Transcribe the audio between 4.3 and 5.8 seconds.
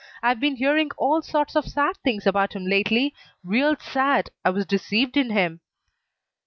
I was deceived in him."